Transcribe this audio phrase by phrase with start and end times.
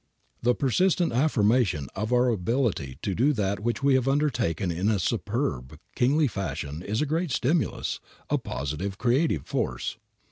[0.41, 4.97] The persistent affirmation of our ability to do that which we have undertaken in a
[4.97, 9.97] superb, kingly fashion, is a great stimulus, a positive, creative force.